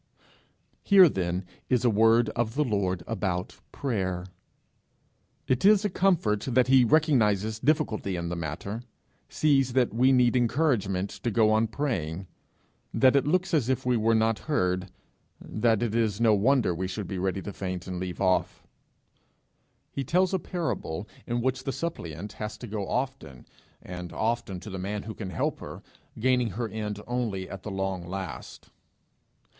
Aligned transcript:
Here 0.81 1.07
then 1.07 1.45
is 1.69 1.85
a 1.85 1.89
word 1.91 2.29
of 2.29 2.55
the 2.55 2.63
Lord 2.63 3.03
about 3.05 3.59
prayer: 3.71 4.25
it 5.47 5.63
is 5.63 5.85
a 5.85 5.91
comfort 5.91 6.39
that 6.41 6.69
he 6.69 6.83
recognizes 6.83 7.59
difficulty 7.59 8.15
in 8.15 8.29
the 8.29 8.35
matter 8.35 8.81
sees 9.29 9.73
that 9.73 9.93
we 9.93 10.11
need 10.11 10.35
encouragement 10.35 11.11
to 11.21 11.29
go 11.29 11.51
on 11.51 11.67
praying, 11.67 12.25
that 12.91 13.15
it 13.15 13.27
looks 13.27 13.53
as 13.53 13.69
if 13.69 13.85
we 13.85 13.95
were 13.95 14.15
not 14.15 14.39
heard, 14.49 14.89
that 15.39 15.83
it 15.83 15.93
is 15.93 16.19
no 16.19 16.33
wonder 16.33 16.73
we 16.73 16.87
should 16.87 17.07
be 17.07 17.19
ready 17.19 17.43
to 17.43 17.53
faint 17.53 17.85
and 17.85 17.99
leave 17.99 18.19
off. 18.19 18.63
He 19.91 20.03
tells 20.03 20.33
a 20.33 20.39
parable 20.39 21.07
in 21.27 21.41
which 21.41 21.63
the 21.63 21.71
suppliant 21.71 22.33
has 22.41 22.57
to 22.57 22.65
go 22.65 22.87
often 22.87 23.45
and 23.83 24.11
often 24.11 24.59
to 24.61 24.71
the 24.71 24.79
man 24.79 25.03
who 25.03 25.13
can 25.13 25.29
help 25.29 25.59
her, 25.59 25.83
gaining 26.17 26.49
her 26.49 26.67
end 26.67 26.99
only 27.05 27.47
at 27.47 27.61
the 27.61 27.69
long 27.69 28.07
last. 28.07 28.71